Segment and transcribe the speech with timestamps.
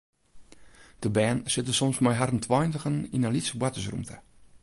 [0.99, 4.15] De bern sitte soms mei harren tweintigen yn in lytse boartersrûmte.